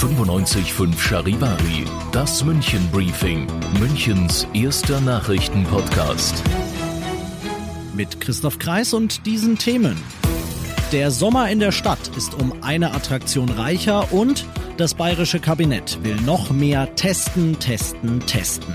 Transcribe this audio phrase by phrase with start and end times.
[0.00, 3.46] 95.5 Charivari, das München Briefing,
[3.78, 6.42] Münchens erster Nachrichtenpodcast.
[7.94, 10.02] Mit Christoph Kreis und diesen Themen.
[10.92, 16.16] Der Sommer in der Stadt ist um eine Attraktion reicher und das bayerische Kabinett will
[16.22, 18.74] noch mehr testen, testen, testen.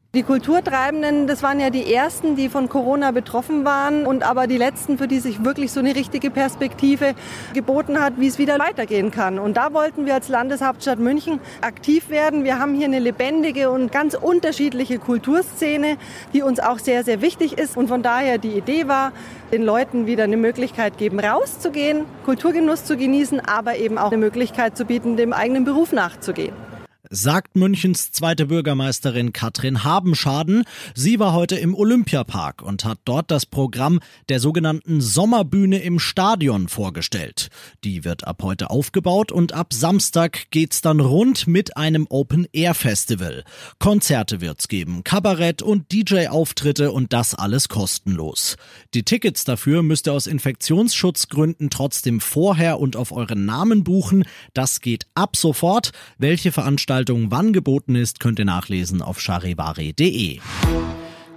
[0.13, 4.57] Die Kulturtreibenden, das waren ja die ersten, die von Corona betroffen waren und aber die
[4.57, 7.15] letzten, für die sich wirklich so eine richtige Perspektive
[7.53, 9.39] geboten hat, wie es wieder weitergehen kann.
[9.39, 12.43] Und da wollten wir als Landeshauptstadt München aktiv werden.
[12.43, 15.95] Wir haben hier eine lebendige und ganz unterschiedliche Kulturszene,
[16.33, 17.77] die uns auch sehr, sehr wichtig ist.
[17.77, 19.13] Und von daher die Idee war,
[19.53, 24.75] den Leuten wieder eine Möglichkeit geben, rauszugehen, Kulturgenuss zu genießen, aber eben auch eine Möglichkeit
[24.75, 26.70] zu bieten, dem eigenen Beruf nachzugehen
[27.13, 30.63] sagt Münchens zweite Bürgermeisterin Katrin Habenschaden.
[30.95, 36.69] Sie war heute im Olympiapark und hat dort das Programm der sogenannten Sommerbühne im Stadion
[36.69, 37.49] vorgestellt.
[37.83, 43.43] Die wird ab heute aufgebaut und ab Samstag geht's dann rund mit einem Open-Air-Festival.
[43.77, 48.55] Konzerte wird's geben, Kabarett und DJ-Auftritte und das alles kostenlos.
[48.93, 54.23] Die Tickets dafür müsst ihr aus Infektionsschutzgründen trotzdem vorher und auf euren Namen buchen.
[54.53, 55.91] Das geht ab sofort.
[56.17, 60.39] Welche Veranstaltungen Veranstaltung wann geboten ist, könnt ihr nachlesen auf charivari.de.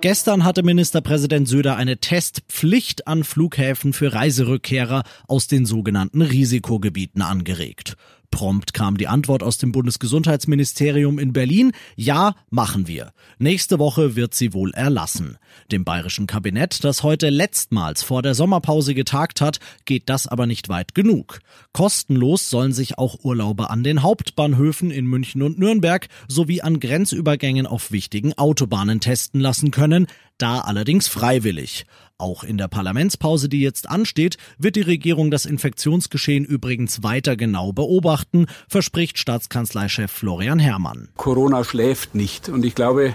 [0.02, 7.96] Gestern hatte Ministerpräsident Söder eine Testpflicht an Flughäfen für Reiserückkehrer aus den sogenannten Risikogebieten angeregt.
[8.30, 11.72] Prompt kam die Antwort aus dem Bundesgesundheitsministerium in Berlin.
[11.96, 13.12] Ja, machen wir.
[13.38, 15.38] Nächste Woche wird sie wohl erlassen.
[15.70, 20.68] Dem bayerischen Kabinett, das heute letztmals vor der Sommerpause getagt hat, geht das aber nicht
[20.68, 21.40] weit genug.
[21.72, 27.66] Kostenlos sollen sich auch Urlauber an den Hauptbahnhöfen in München und Nürnberg sowie an Grenzübergängen
[27.66, 30.06] auf wichtigen Autobahnen testen lassen können,
[30.38, 31.86] da allerdings freiwillig.
[32.24, 37.74] Auch in der Parlamentspause, die jetzt ansteht, wird die Regierung das Infektionsgeschehen übrigens weiter genau
[37.74, 41.08] beobachten, verspricht Staatskanzleichef Florian Herrmann.
[41.18, 43.14] Corona schläft nicht und ich glaube,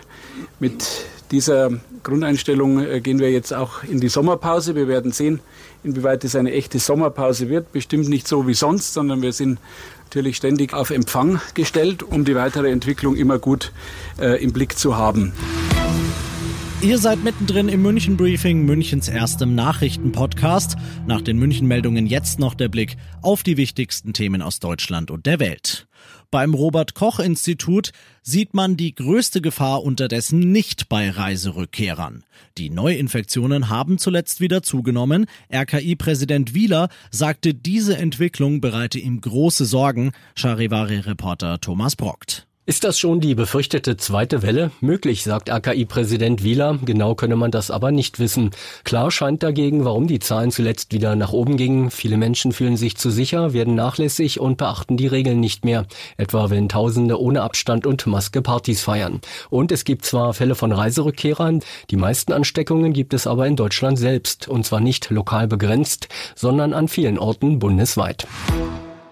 [0.59, 0.85] mit
[1.31, 1.71] dieser
[2.03, 4.75] Grundeinstellung äh, gehen wir jetzt auch in die Sommerpause.
[4.75, 5.39] Wir werden sehen,
[5.83, 7.71] inwieweit es eine echte Sommerpause wird.
[7.71, 9.57] Bestimmt nicht so wie sonst, sondern wir sind
[10.03, 13.71] natürlich ständig auf Empfang gestellt, um die weitere Entwicklung immer gut
[14.19, 15.33] äh, im Blick zu haben.
[16.81, 20.77] Ihr seid mittendrin im München Briefing, Münchens erstem Nachrichtenpodcast.
[21.05, 25.25] Nach den München Meldungen jetzt noch der Blick auf die wichtigsten Themen aus Deutschland und
[25.25, 25.87] der Welt.
[26.31, 27.91] Beim Robert Koch Institut
[28.21, 32.23] sieht man die größte Gefahr unterdessen nicht bei Reiserückkehrern.
[32.57, 35.25] Die Neuinfektionen haben zuletzt wieder zugenommen.
[35.53, 40.13] RKI-Präsident Wieler sagte, diese Entwicklung bereite ihm große Sorgen.
[40.35, 42.48] Charivari-Reporter Thomas Brockt.
[42.69, 44.69] Ist das schon die befürchtete zweite Welle?
[44.79, 46.77] Möglich, sagt RKI-Präsident Wieler.
[46.85, 48.51] Genau könne man das aber nicht wissen.
[48.83, 51.89] Klar scheint dagegen, warum die Zahlen zuletzt wieder nach oben gingen.
[51.89, 55.87] Viele Menschen fühlen sich zu sicher, werden nachlässig und beachten die Regeln nicht mehr.
[56.17, 59.19] Etwa wenn Tausende ohne Abstand und Maske Partys feiern.
[59.49, 63.97] Und es gibt zwar Fälle von Reiserückkehrern, die meisten Ansteckungen gibt es aber in Deutschland
[63.97, 64.47] selbst.
[64.47, 68.27] Und zwar nicht lokal begrenzt, sondern an vielen Orten bundesweit.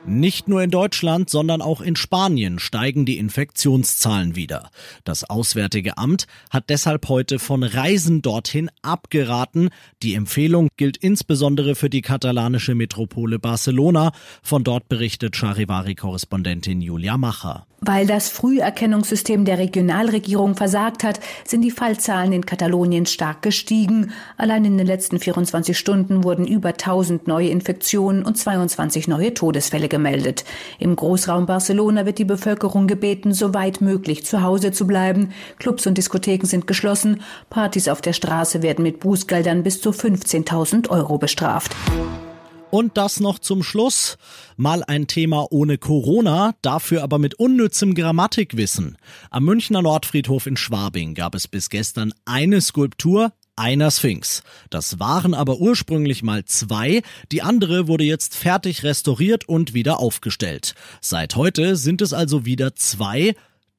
[0.09, 4.69] Nicht nur in Deutschland, sondern auch in Spanien steigen die Infektionszahlen wieder.
[5.03, 9.67] Das Auswärtige Amt hat deshalb heute von Reisen dorthin abgeraten.
[10.03, 14.13] Die Empfehlung gilt insbesondere für die katalanische Metropole Barcelona.
[14.41, 17.67] Von dort berichtet Charivari-Korrespondentin Julia Macher.
[17.79, 24.13] Weil das Früherkennungssystem der Regionalregierung versagt hat, sind die Fallzahlen in Katalonien stark gestiegen.
[24.35, 29.89] Allein in den letzten 24 Stunden wurden über 1000 neue Infektionen und 22 neue Todesfälle
[29.97, 30.45] gemeldet.
[30.79, 35.31] Im Großraum Barcelona wird die Bevölkerung gebeten, so weit möglich zu Hause zu bleiben.
[35.57, 37.21] Clubs und Diskotheken sind geschlossen.
[37.49, 41.75] Partys auf der Straße werden mit Bußgeldern bis zu 15.000 Euro bestraft.
[42.69, 44.17] Und das noch zum Schluss.
[44.55, 48.97] Mal ein Thema ohne Corona, dafür aber mit unnützem Grammatikwissen.
[49.31, 54.43] Am Münchner Nordfriedhof in Schwabing gab es bis gestern eine Skulptur einer Sphinx.
[54.69, 57.01] Das waren aber ursprünglich mal zwei,
[57.31, 60.75] die andere wurde jetzt fertig restauriert und wieder aufgestellt.
[61.01, 63.35] Seit heute sind es also wieder zwei,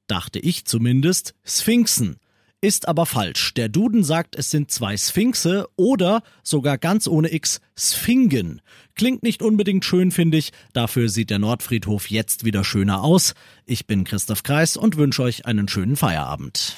[0.06, 2.16] dachte ich zumindest, Sphinxen.
[2.60, 3.54] Ist aber falsch.
[3.54, 8.60] Der Duden sagt, es sind zwei Sphinxe oder sogar ganz ohne X Sphingen.
[8.96, 10.50] Klingt nicht unbedingt schön, finde ich.
[10.72, 13.34] Dafür sieht der Nordfriedhof jetzt wieder schöner aus.
[13.64, 16.74] Ich bin Christoph Kreis und wünsche euch einen schönen Feierabend.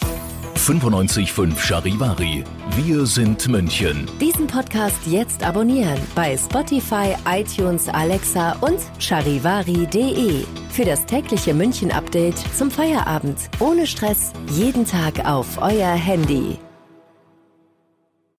[0.56, 2.44] 95.5 Charivari.
[2.76, 4.08] Wir sind München.
[4.20, 10.44] Diesen Podcast jetzt abonnieren bei Spotify, iTunes, Alexa und charivari.de.
[10.70, 13.50] Für das tägliche München-Update zum Feierabend.
[13.58, 14.32] Ohne Stress.
[14.52, 16.58] Jeden Tag auf euer Handy.